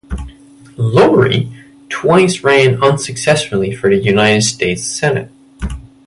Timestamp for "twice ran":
1.87-2.81